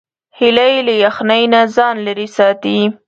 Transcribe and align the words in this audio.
هیلۍ 0.37 0.73
له 0.87 0.93
یخنۍ 1.05 1.43
نه 1.53 1.61
ځان 1.75 1.95
لیرې 2.05 2.27
ساتي 2.37 2.79